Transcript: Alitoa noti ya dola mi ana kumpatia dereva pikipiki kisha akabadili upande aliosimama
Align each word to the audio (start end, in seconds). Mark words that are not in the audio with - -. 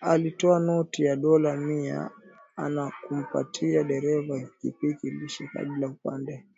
Alitoa 0.00 0.60
noti 0.60 1.04
ya 1.04 1.16
dola 1.16 1.56
mi 1.56 1.90
ana 2.56 2.92
kumpatia 3.02 3.84
dereva 3.88 4.34
pikipiki 4.60 5.08
kisha 5.18 5.44
akabadili 5.44 5.86
upande 5.94 6.32
aliosimama 6.32 6.50